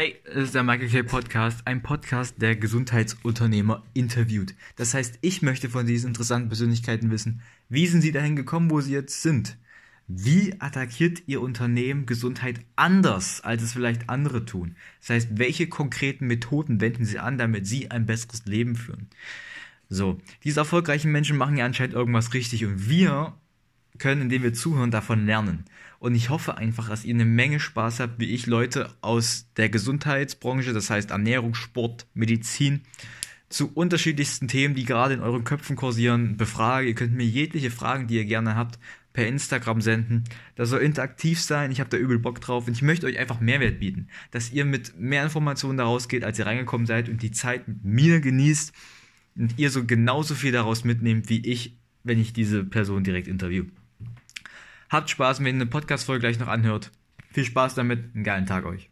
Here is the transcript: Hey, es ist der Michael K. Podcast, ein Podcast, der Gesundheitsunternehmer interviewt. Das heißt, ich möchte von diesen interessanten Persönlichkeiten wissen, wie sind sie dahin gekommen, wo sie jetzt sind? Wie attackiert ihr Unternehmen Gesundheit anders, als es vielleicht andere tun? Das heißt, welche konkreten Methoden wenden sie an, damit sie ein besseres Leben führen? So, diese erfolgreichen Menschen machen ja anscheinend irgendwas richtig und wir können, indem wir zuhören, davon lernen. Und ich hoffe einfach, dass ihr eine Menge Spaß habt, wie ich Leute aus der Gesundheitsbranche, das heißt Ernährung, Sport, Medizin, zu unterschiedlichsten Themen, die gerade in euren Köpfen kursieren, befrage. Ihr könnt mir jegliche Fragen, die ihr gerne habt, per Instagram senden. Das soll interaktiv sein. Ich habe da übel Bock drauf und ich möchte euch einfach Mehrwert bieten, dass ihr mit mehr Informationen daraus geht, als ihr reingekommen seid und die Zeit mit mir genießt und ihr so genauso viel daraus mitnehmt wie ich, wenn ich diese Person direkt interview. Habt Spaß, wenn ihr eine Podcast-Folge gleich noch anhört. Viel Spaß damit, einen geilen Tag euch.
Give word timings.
Hey, 0.00 0.16
es 0.24 0.44
ist 0.44 0.54
der 0.54 0.62
Michael 0.62 0.88
K. 0.88 1.02
Podcast, 1.02 1.66
ein 1.66 1.82
Podcast, 1.82 2.40
der 2.40 2.56
Gesundheitsunternehmer 2.56 3.82
interviewt. 3.92 4.54
Das 4.76 4.94
heißt, 4.94 5.18
ich 5.20 5.42
möchte 5.42 5.68
von 5.68 5.86
diesen 5.86 6.08
interessanten 6.08 6.48
Persönlichkeiten 6.48 7.10
wissen, 7.10 7.42
wie 7.68 7.86
sind 7.86 8.00
sie 8.00 8.10
dahin 8.10 8.34
gekommen, 8.34 8.70
wo 8.70 8.80
sie 8.80 8.94
jetzt 8.94 9.20
sind? 9.20 9.58
Wie 10.08 10.54
attackiert 10.58 11.24
ihr 11.26 11.42
Unternehmen 11.42 12.06
Gesundheit 12.06 12.60
anders, 12.76 13.42
als 13.42 13.62
es 13.62 13.74
vielleicht 13.74 14.08
andere 14.08 14.46
tun? 14.46 14.74
Das 15.00 15.10
heißt, 15.10 15.28
welche 15.32 15.66
konkreten 15.66 16.26
Methoden 16.28 16.80
wenden 16.80 17.04
sie 17.04 17.18
an, 17.18 17.36
damit 17.36 17.66
sie 17.66 17.90
ein 17.90 18.06
besseres 18.06 18.46
Leben 18.46 18.76
führen? 18.76 19.08
So, 19.90 20.18
diese 20.44 20.60
erfolgreichen 20.60 21.12
Menschen 21.12 21.36
machen 21.36 21.58
ja 21.58 21.66
anscheinend 21.66 21.92
irgendwas 21.92 22.32
richtig 22.32 22.64
und 22.64 22.88
wir 22.88 23.34
können, 24.00 24.22
indem 24.22 24.42
wir 24.42 24.52
zuhören, 24.52 24.90
davon 24.90 25.26
lernen. 25.26 25.64
Und 26.00 26.14
ich 26.14 26.30
hoffe 26.30 26.56
einfach, 26.56 26.88
dass 26.88 27.04
ihr 27.04 27.14
eine 27.14 27.24
Menge 27.26 27.60
Spaß 27.60 28.00
habt, 28.00 28.18
wie 28.18 28.30
ich 28.30 28.46
Leute 28.46 28.90
aus 29.02 29.46
der 29.56 29.68
Gesundheitsbranche, 29.68 30.72
das 30.72 30.90
heißt 30.90 31.10
Ernährung, 31.10 31.54
Sport, 31.54 32.06
Medizin, 32.14 32.80
zu 33.50 33.72
unterschiedlichsten 33.72 34.48
Themen, 34.48 34.74
die 34.74 34.84
gerade 34.84 35.14
in 35.14 35.20
euren 35.20 35.44
Köpfen 35.44 35.76
kursieren, 35.76 36.36
befrage. 36.36 36.88
Ihr 36.88 36.94
könnt 36.94 37.12
mir 37.12 37.26
jegliche 37.26 37.70
Fragen, 37.70 38.06
die 38.06 38.14
ihr 38.14 38.24
gerne 38.24 38.54
habt, 38.54 38.78
per 39.12 39.26
Instagram 39.26 39.80
senden. 39.80 40.24
Das 40.54 40.70
soll 40.70 40.80
interaktiv 40.80 41.40
sein. 41.40 41.72
Ich 41.72 41.80
habe 41.80 41.90
da 41.90 41.96
übel 41.96 42.18
Bock 42.18 42.40
drauf 42.40 42.66
und 42.66 42.72
ich 42.72 42.82
möchte 42.82 43.06
euch 43.06 43.18
einfach 43.18 43.40
Mehrwert 43.40 43.80
bieten, 43.80 44.08
dass 44.30 44.52
ihr 44.52 44.64
mit 44.64 44.98
mehr 44.98 45.24
Informationen 45.24 45.78
daraus 45.78 46.08
geht, 46.08 46.24
als 46.24 46.38
ihr 46.38 46.46
reingekommen 46.46 46.86
seid 46.86 47.08
und 47.08 47.22
die 47.22 47.32
Zeit 47.32 47.66
mit 47.66 47.84
mir 47.84 48.20
genießt 48.20 48.72
und 49.36 49.58
ihr 49.58 49.70
so 49.70 49.84
genauso 49.84 50.34
viel 50.34 50.52
daraus 50.52 50.84
mitnehmt 50.84 51.28
wie 51.28 51.44
ich, 51.44 51.76
wenn 52.04 52.20
ich 52.20 52.32
diese 52.32 52.64
Person 52.64 53.04
direkt 53.04 53.26
interview. 53.28 53.64
Habt 54.90 55.08
Spaß, 55.08 55.38
wenn 55.38 55.46
ihr 55.46 55.52
eine 55.52 55.66
Podcast-Folge 55.66 56.20
gleich 56.20 56.40
noch 56.40 56.48
anhört. 56.48 56.90
Viel 57.30 57.44
Spaß 57.44 57.76
damit, 57.76 58.12
einen 58.12 58.24
geilen 58.24 58.46
Tag 58.46 58.66
euch. 58.66 58.88